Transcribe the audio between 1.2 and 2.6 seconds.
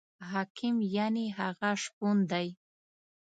هغه شپون دی.